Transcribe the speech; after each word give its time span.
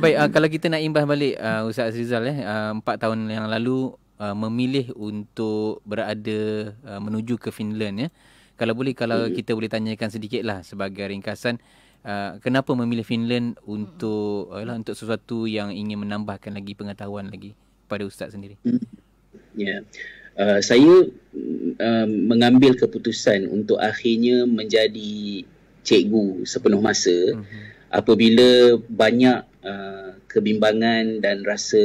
Baik, 0.00 0.16
uh, 0.16 0.28
kalau 0.32 0.48
kita 0.48 0.72
nak 0.72 0.80
imbas 0.80 1.04
balik 1.04 1.36
uh, 1.36 1.68
Ustaz 1.68 1.92
Rizal 1.92 2.24
eh, 2.24 2.38
uh, 2.40 2.72
4 2.80 3.02
tahun 3.02 3.28
yang 3.28 3.44
lalu 3.44 3.92
uh, 4.16 4.32
memilih 4.32 4.88
untuk 4.96 5.84
berada 5.84 6.72
uh, 6.88 7.00
menuju 7.02 7.36
ke 7.36 7.52
Finland 7.52 8.08
ya. 8.08 8.08
Kalau 8.56 8.72
boleh 8.72 8.96
kalau 8.96 9.28
hmm. 9.28 9.34
kita 9.36 9.52
boleh 9.52 9.68
tanyakan 9.68 10.08
sedikitlah 10.08 10.64
sebagai 10.64 11.04
ringkasan 11.08 11.60
uh, 12.06 12.38
kenapa 12.40 12.72
memilih 12.72 13.04
Finland 13.04 13.58
untuk 13.68 14.48
uh, 14.48 14.64
lah, 14.64 14.78
untuk 14.78 14.96
sesuatu 14.96 15.44
yang 15.44 15.74
ingin 15.74 16.00
menambahkan 16.00 16.54
lagi 16.54 16.72
pengetahuan 16.72 17.28
lagi 17.28 17.52
pada 17.90 18.06
ustaz 18.08 18.32
sendiri. 18.32 18.56
Hmm. 18.64 18.80
Ya. 19.58 19.66
Yeah. 19.66 19.80
Uh, 20.32 20.60
saya 20.64 21.12
uh, 21.76 22.08
mengambil 22.08 22.72
keputusan 22.72 23.52
untuk 23.52 23.76
akhirnya 23.76 24.48
menjadi 24.48 25.44
cikgu 25.84 26.48
sepenuh 26.48 26.80
masa 26.80 27.12
uh-huh. 27.36 27.44
apabila 27.92 28.80
banyak 28.88 29.51
uh, 29.66 30.14
kebimbangan 30.28 31.22
dan 31.22 31.42
rasa 31.46 31.80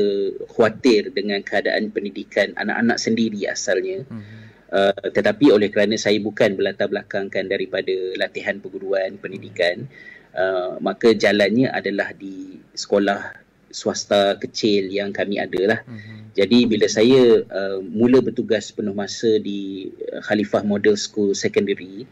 khawatir 0.51 1.13
dengan 1.13 1.41
keadaan 1.41 1.89
pendidikan 1.93 2.53
anak-anak 2.57 2.97
sendiri 2.97 3.47
asalnya. 3.49 4.03
Uh-huh. 4.09 4.45
Uh, 4.67 5.07
tetapi 5.15 5.47
oleh 5.47 5.71
kerana 5.71 5.95
saya 5.95 6.19
bukan 6.19 6.59
berlatar 6.59 6.91
belakangkan 6.91 7.47
daripada 7.47 7.95
latihan 8.19 8.59
perguruan 8.59 9.15
pendidikan, 9.15 9.87
uh, 10.35 10.75
maka 10.83 11.15
jalannya 11.15 11.71
adalah 11.71 12.11
di 12.11 12.59
sekolah 12.75 13.47
swasta 13.71 14.35
kecil 14.39 14.91
yang 14.91 15.15
kami 15.15 15.39
ada 15.39 15.61
lah. 15.63 15.79
Uh-huh. 15.87 16.19
Jadi 16.35 16.67
bila 16.67 16.85
saya 16.91 17.47
uh, 17.47 17.79
mula 17.79 18.19
bertugas 18.19 18.69
penuh 18.75 18.93
masa 18.93 19.39
di 19.39 19.89
Khalifah 20.27 20.67
Model 20.67 20.99
School 20.99 21.31
Secondary, 21.31 22.03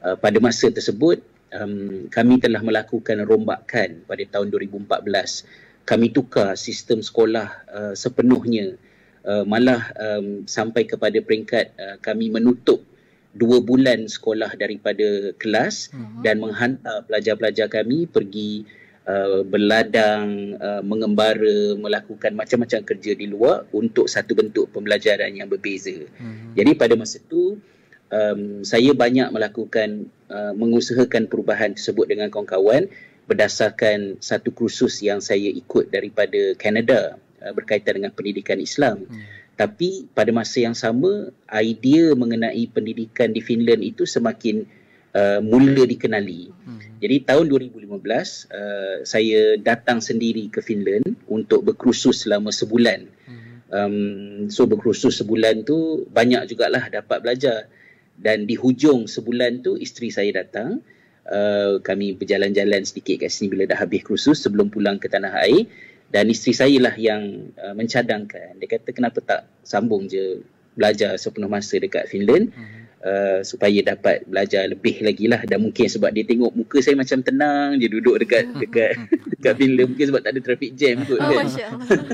uh, 0.00 0.16
pada 0.16 0.40
masa 0.40 0.72
tersebut 0.72 1.20
um, 1.54 2.06
kami 2.10 2.38
telah 2.38 2.62
melakukan 2.62 3.22
rombakan 3.26 4.06
pada 4.06 4.22
tahun 4.26 4.50
2014. 4.50 5.86
Kami 5.86 6.06
tukar 6.14 6.54
sistem 6.54 7.02
sekolah 7.02 7.48
uh, 7.70 7.94
sepenuhnya. 7.94 8.78
Uh, 9.20 9.44
malah 9.44 9.92
um, 10.00 10.48
sampai 10.48 10.88
kepada 10.88 11.20
peringkat 11.20 11.76
uh, 11.76 11.96
kami 12.00 12.32
menutup 12.32 12.80
dua 13.36 13.60
bulan 13.60 14.08
sekolah 14.08 14.56
daripada 14.56 15.36
kelas 15.36 15.92
uh-huh. 15.92 16.24
dan 16.24 16.40
menghantar 16.40 17.04
pelajar-pelajar 17.06 17.68
kami 17.68 18.08
pergi 18.08 18.64
Uh, 19.00 19.42
berladang, 19.42 20.54
uh, 20.60 20.84
mengembara, 20.86 21.74
melakukan 21.74 22.36
macam-macam 22.36 22.84
kerja 22.84 23.16
di 23.16 23.26
luar 23.32 23.64
untuk 23.72 24.06
satu 24.06 24.36
bentuk 24.36 24.70
pembelajaran 24.76 25.34
yang 25.34 25.48
berbeza. 25.48 26.04
Hmm. 26.20 26.52
Jadi 26.52 26.76
pada 26.78 26.94
masa 26.94 27.16
itu 27.18 27.58
um, 28.10 28.66
saya 28.66 28.92
banyak 28.92 29.30
melakukan 29.30 30.10
uh, 30.28 30.52
mengusahakan 30.52 31.30
perubahan 31.30 31.74
tersebut 31.74 32.10
dengan 32.10 32.28
kawan-kawan 32.28 32.90
berdasarkan 33.30 34.18
satu 34.18 34.50
kursus 34.50 35.00
yang 35.06 35.22
saya 35.22 35.46
ikut 35.46 35.94
daripada 35.94 36.54
Canada 36.58 37.16
uh, 37.40 37.52
berkaitan 37.54 38.02
dengan 38.02 38.12
pendidikan 38.12 38.58
Islam. 38.58 39.06
Hmm. 39.06 39.22
Tapi 39.54 40.08
pada 40.16 40.32
masa 40.32 40.64
yang 40.64 40.74
sama 40.74 41.30
idea 41.52 42.16
mengenai 42.16 42.64
pendidikan 42.72 43.30
di 43.30 43.44
Finland 43.44 43.84
itu 43.84 44.08
semakin 44.08 44.64
uh, 45.14 45.40
mula 45.44 45.84
dikenali. 45.86 46.50
Hmm. 46.50 46.80
Jadi 46.98 47.16
tahun 47.28 47.46
2015 47.48 47.86
uh, 47.86 48.96
saya 49.04 49.40
datang 49.60 50.00
sendiri 50.02 50.48
ke 50.48 50.64
Finland 50.64 51.06
untuk 51.28 51.62
berkursus 51.62 52.26
selama 52.26 52.50
sebulan. 52.50 53.00
Hmm. 53.28 53.38
Um, 53.70 53.96
so 54.50 54.66
berkursus 54.66 55.22
sebulan 55.22 55.62
tu 55.62 56.02
banyak 56.10 56.50
jugalah 56.50 56.90
dapat 56.90 57.22
belajar. 57.22 57.70
Dan 58.20 58.44
di 58.44 58.54
hujung 58.54 59.08
sebulan 59.08 59.64
tu 59.64 59.80
isteri 59.80 60.12
saya 60.12 60.44
datang. 60.44 60.84
Uh, 61.30 61.78
kami 61.80 62.16
berjalan-jalan 62.18 62.82
sedikit 62.82 63.22
kat 63.22 63.30
sini 63.30 63.54
bila 63.54 63.64
dah 63.64 63.78
habis 63.78 64.02
kursus 64.02 64.42
sebelum 64.42 64.68
pulang 64.68 65.00
ke 65.00 65.08
tanah 65.08 65.40
air. 65.40 65.64
Dan 66.10 66.28
isteri 66.28 66.52
saya 66.52 66.76
lah 66.76 66.94
yang 67.00 67.54
uh, 67.56 67.72
mencadangkan. 67.72 68.60
Dia 68.60 68.68
kata 68.68 68.92
kenapa 68.92 69.18
tak 69.24 69.48
sambung 69.64 70.04
je 70.10 70.44
belajar 70.76 71.16
sepenuh 71.16 71.48
masa 71.48 71.80
dekat 71.80 72.04
Finland. 72.12 72.52
Hmm 72.52 72.80
uh, 73.04 73.40
supaya 73.42 73.80
dapat 73.84 74.24
belajar 74.28 74.68
lebih 74.68 75.00
lagi 75.04 75.26
lah 75.26 75.40
dan 75.44 75.64
mungkin 75.64 75.88
sebab 75.88 76.12
dia 76.12 76.24
tengok 76.24 76.52
muka 76.52 76.78
saya 76.80 76.96
macam 76.96 77.20
tenang 77.24 77.80
je 77.80 77.86
duduk 77.88 78.20
dekat 78.20 78.44
dekat 78.56 78.92
dekat 79.36 79.54
bila 79.56 79.82
mungkin 79.88 80.06
sebab 80.12 80.20
tak 80.20 80.32
ada 80.36 80.40
traffic 80.44 80.70
jam 80.76 80.96
kot 81.04 81.18
oh, 81.20 81.28
kan. 81.28 81.46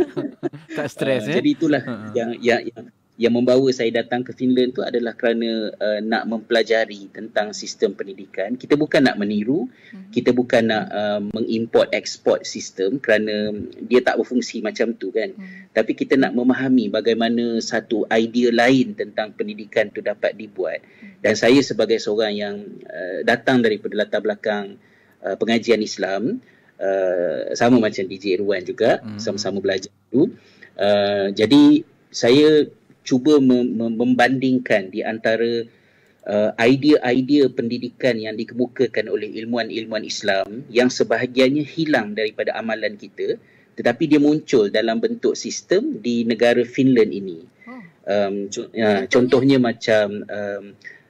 tak 0.78 0.89
stres 0.91 1.27
uh, 1.27 1.31
eh. 1.31 1.34
Jadi 1.43 1.49
itulah 1.53 1.83
uh-huh. 1.83 2.11
yang 2.15 2.31
yang 2.39 2.61
yang 2.62 2.84
yang 3.16 3.32
membawa 3.32 3.65
saya 3.72 3.88
datang 4.04 4.21
ke 4.21 4.37
Finland 4.37 4.77
tu 4.77 4.84
adalah 4.84 5.16
kerana 5.16 5.72
uh, 5.72 6.00
nak 6.04 6.28
mempelajari 6.28 7.09
tentang 7.09 7.56
sistem 7.56 7.97
pendidikan. 7.97 8.60
Kita 8.60 8.77
bukan 8.77 9.09
nak 9.09 9.16
meniru, 9.16 9.65
hmm. 9.65 10.12
kita 10.12 10.37
bukan 10.37 10.69
nak 10.69 10.84
uh, 10.93 11.21
mengimport 11.32 11.88
export 11.97 12.44
sistem 12.44 13.00
kerana 13.00 13.56
dia 13.81 14.04
tak 14.04 14.21
berfungsi 14.21 14.60
macam 14.60 14.93
tu 14.93 15.09
kan. 15.16 15.32
Hmm. 15.32 15.72
Tapi 15.72 15.97
kita 15.97 16.21
nak 16.21 16.37
memahami 16.37 16.93
bagaimana 16.93 17.56
satu 17.65 18.04
idea 18.12 18.53
lain 18.53 18.93
tentang 18.93 19.33
pendidikan 19.33 19.88
tu 19.88 20.04
dapat 20.04 20.37
dibuat. 20.37 20.84
Hmm. 20.84 21.16
Dan 21.25 21.41
saya 21.41 21.65
sebagai 21.65 21.97
seorang 21.97 22.37
yang 22.37 22.56
uh, 22.84 23.25
datang 23.25 23.65
daripada 23.65 23.97
latar 23.97 24.21
belakang 24.21 24.77
uh, 25.25 25.41
pengajian 25.41 25.81
Islam, 25.81 26.44
uh, 26.77 27.56
sama 27.56 27.81
macam 27.81 28.04
DJ 28.04 28.37
Irwan 28.37 28.60
juga, 28.60 29.00
hmm. 29.00 29.16
sama-sama 29.16 29.65
belajar 29.65 29.93
tu. 30.12 30.37
Uh, 30.77 31.33
jadi 31.33 31.81
saya 32.12 32.69
cuba 33.06 33.39
membandingkan 33.39 34.91
di 34.91 35.06
antara 35.06 35.62
uh, 36.27 36.50
idea-idea 36.59 37.47
pendidikan 37.49 38.19
yang 38.19 38.34
dikemukakan 38.34 39.06
oleh 39.06 39.31
ilmuan-ilmuan 39.39 40.03
Islam 40.03 40.67
yang 40.69 40.91
sebahagiannya 40.91 41.62
hilang 41.62 42.19
daripada 42.19 42.59
amalan 42.59 42.99
kita 42.99 43.39
tetapi 43.77 44.09
dia 44.09 44.19
muncul 44.19 44.72
dalam 44.72 44.99
bentuk 44.99 45.37
sistem 45.37 46.00
di 46.00 46.25
negara 46.25 46.65
Finland 46.65 47.12
ini. 47.12 47.45
Oh. 47.69 47.81
Um, 48.09 48.34
uh, 48.72 49.05
contohnya 49.06 49.61
macam 49.61 50.25
um, 50.27 50.65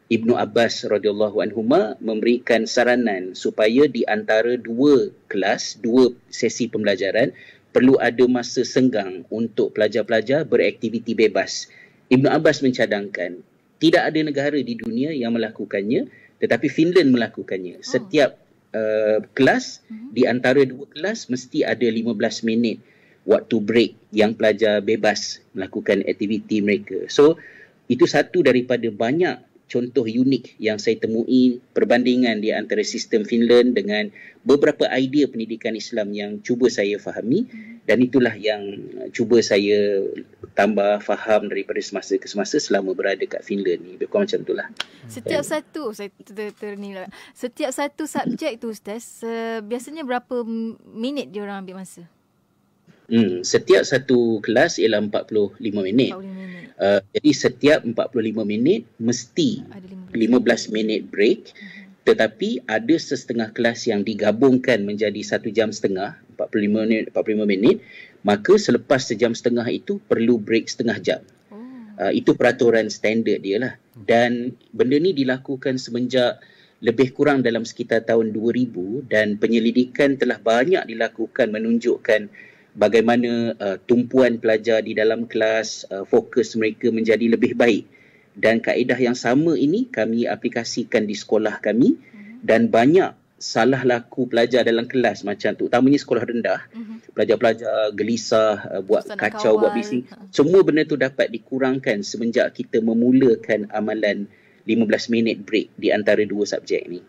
Ibnu 0.07 0.35
Abbas 0.39 0.87
radhiyallahu 0.87 1.43
anhuma 1.43 1.99
memberikan 1.99 2.67
saranan 2.67 3.35
supaya 3.39 3.87
di 3.91 4.07
antara 4.07 4.55
dua 4.59 5.11
kelas, 5.31 5.79
dua 5.83 6.15
sesi 6.31 6.71
pembelajaran 6.71 7.35
perlu 7.75 7.99
ada 7.99 8.23
masa 8.31 8.63
senggang 8.63 9.27
untuk 9.35 9.75
pelajar-pelajar 9.75 10.47
beraktiviti 10.47 11.15
bebas. 11.15 11.71
Ibn 12.13 12.27
Abbas 12.31 12.63
mencadangkan 12.63 13.43
tidak 13.77 14.03
ada 14.09 14.21
negara 14.23 14.59
di 14.59 14.75
dunia 14.79 15.13
yang 15.13 15.37
melakukannya 15.37 16.09
tetapi 16.37 16.69
Finland 16.69 17.13
melakukannya. 17.17 17.81
Oh. 17.81 17.85
Setiap 17.85 18.37
uh, 18.77 19.25
kelas 19.33 19.85
uh-huh. 19.89 20.13
di 20.13 20.23
antara 20.29 20.63
dua 20.65 20.87
kelas 20.93 21.33
mesti 21.33 21.65
ada 21.65 21.85
15 21.85 22.13
minit 22.49 22.79
waktu 23.27 23.57
break 23.59 23.93
yang 24.15 24.39
pelajar 24.39 24.79
bebas 24.85 25.43
melakukan 25.57 26.07
aktiviti 26.07 26.63
mereka. 26.63 27.11
So 27.11 27.41
itu 27.91 28.07
satu 28.07 28.43
daripada 28.47 28.87
banyak 28.91 29.43
contoh 29.67 30.07
unik 30.07 30.63
yang 30.63 30.79
saya 30.79 30.95
temui 31.03 31.59
perbandingan 31.75 32.39
di 32.39 32.55
antara 32.55 32.87
sistem 32.87 33.27
Finland 33.27 33.75
dengan 33.75 34.15
beberapa 34.47 34.87
idea 34.95 35.27
pendidikan 35.27 35.75
Islam 35.75 36.15
yang 36.15 36.39
cuba 36.39 36.71
saya 36.71 37.03
fahami 37.03 37.51
dan 37.83 37.99
itulah 37.99 38.31
yang 38.39 38.63
cuba 39.11 39.43
saya 39.43 40.07
tambah 40.55 41.03
faham 41.03 41.51
daripada 41.51 41.83
semasa 41.83 42.15
ke 42.15 42.31
semasa 42.31 42.63
selama 42.63 42.95
berada 42.95 43.23
kat 43.27 43.43
Finland 43.43 43.83
ni 43.83 43.99
lebih 43.99 44.07
kurang 44.07 44.31
macam 44.31 44.43
itulah. 44.47 44.67
Setiap 45.11 45.43
yeah. 45.43 45.51
satu 45.59 45.83
saya 45.91 46.11
ter, 46.15 46.55
ter, 46.55 46.75
lah. 46.79 47.11
Setiap 47.35 47.71
satu 47.75 48.07
subjek 48.07 48.63
tu 48.63 48.71
ustaz 48.71 49.23
biasanya 49.67 50.07
berapa 50.07 50.47
minit 50.95 51.35
dia 51.35 51.43
orang 51.43 51.67
ambil 51.67 51.83
masa? 51.83 52.07
Hmm, 53.07 53.47
setiap 53.47 53.87
satu 53.87 54.43
kelas 54.43 54.83
ialah 54.83 54.99
45 54.99 55.63
minit. 55.63 56.11
45 56.11 56.27
minit. 56.27 56.36
Uh, 56.77 57.01
jadi 57.17 57.31
setiap 57.33 57.81
45 57.89 58.45
minit 58.45 58.85
mesti 59.01 59.65
15 60.13 60.77
minit 60.77 61.09
break. 61.09 61.53
Uh-huh. 61.53 61.85
Tetapi 62.07 62.69
ada 62.71 62.95
setengah 62.95 63.51
kelas 63.51 63.91
yang 63.91 64.07
digabungkan 64.07 64.87
menjadi 64.87 65.19
satu 65.27 65.51
jam 65.51 65.75
setengah, 65.75 66.15
45 66.39 66.87
minit, 66.87 67.05
45 67.11 67.49
minit. 67.49 67.77
Maka 68.23 68.61
selepas 68.61 69.03
sejam 69.03 69.35
setengah 69.35 69.67
itu 69.73 69.99
perlu 70.05 70.39
break 70.39 70.69
setengah 70.71 70.99
jam. 71.03 71.21
Oh. 71.51 71.59
Uh, 71.99 72.13
itu 72.15 72.37
peraturan 72.37 72.93
standard 72.93 73.41
dia 73.43 73.59
lah. 73.59 73.75
Dan 73.97 74.55
benda 74.71 75.01
ni 75.01 75.17
dilakukan 75.17 75.81
semenjak 75.81 76.39
lebih 76.85 77.17
kurang 77.17 77.41
dalam 77.41 77.65
sekitar 77.65 78.05
tahun 78.05 78.37
2000 78.37 79.09
dan 79.09 79.41
penyelidikan 79.41 80.21
telah 80.21 80.37
banyak 80.37 80.85
dilakukan 80.85 81.49
menunjukkan 81.49 82.29
bagaimana 82.77 83.57
uh, 83.57 83.77
tumpuan 83.89 84.37
pelajar 84.37 84.85
di 84.85 84.93
dalam 84.93 85.25
kelas 85.25 85.89
uh, 85.89 86.05
fokus 86.05 86.53
mereka 86.55 86.93
menjadi 86.93 87.33
lebih 87.33 87.57
baik. 87.57 87.89
Dan 88.37 88.61
kaedah 88.61 89.01
yang 89.01 89.17
sama 89.17 89.57
ini 89.57 89.89
kami 89.89 90.29
aplikasikan 90.29 91.09
di 91.09 91.17
sekolah 91.17 91.59
kami. 91.65 91.97
Mhm. 91.97 92.45
dan 92.45 92.69
banyak 92.69 93.17
salah 93.37 93.85
laku 93.85 94.29
pelajar 94.29 94.65
dalam 94.65 94.85
kelas 94.89 95.25
macam 95.25 95.53
tu 95.57 95.69
utamanya 95.69 95.97
sekolah 96.01 96.25
rendah. 96.25 96.61
Mhm. 96.73 96.95
pelajar-pelajar 97.17 97.97
gelisah 97.97 98.55
uh, 98.77 98.83
buat 98.85 99.09
Sana 99.09 99.17
kacau 99.17 99.57
kawan. 99.57 99.61
buat 99.65 99.73
bising. 99.73 100.05
Ha. 100.13 100.29
semua 100.29 100.61
benda 100.61 100.85
tu 100.85 101.01
dapat 101.01 101.33
dikurangkan 101.33 102.05
semenjak 102.05 102.53
kita 102.53 102.85
memulakan 102.85 103.73
amalan 103.73 104.29
15 104.69 105.09
minit 105.09 105.41
break 105.49 105.73
di 105.81 105.89
antara 105.97 106.21
dua 106.29 106.45
subjek 106.45 106.85
ni 106.93 107.01